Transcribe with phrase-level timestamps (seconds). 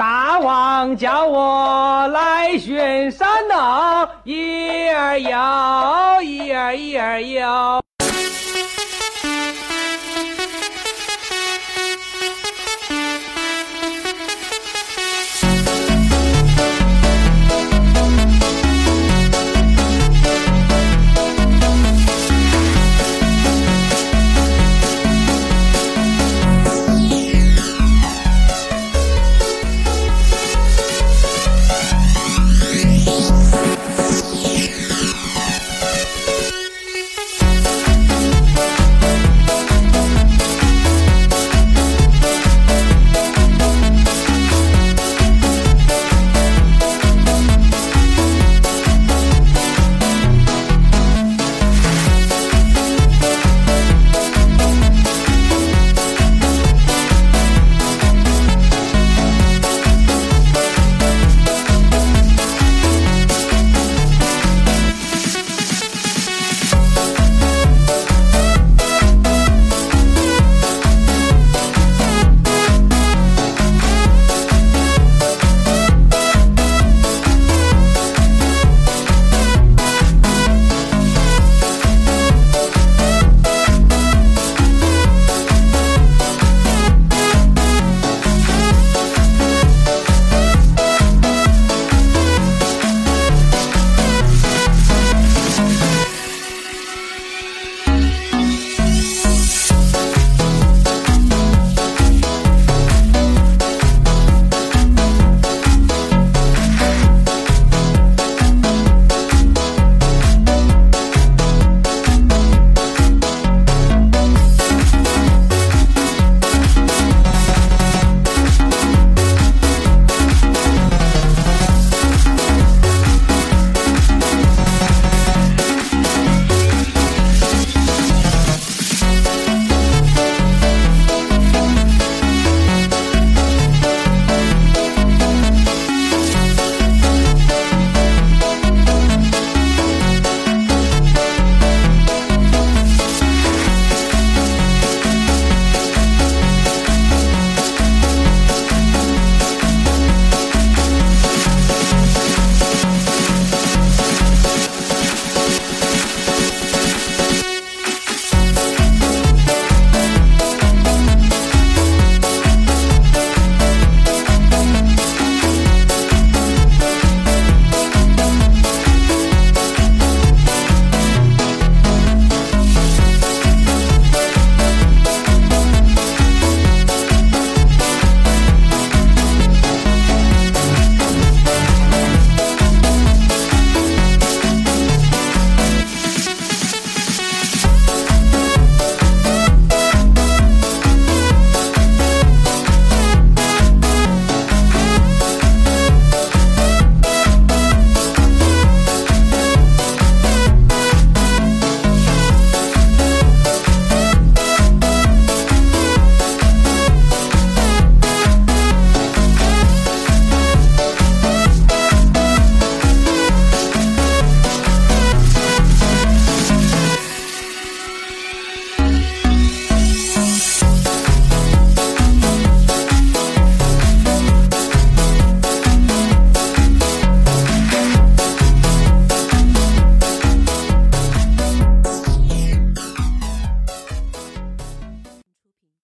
[0.00, 7.82] 大王叫我来巡山呐一二呦一二一二呦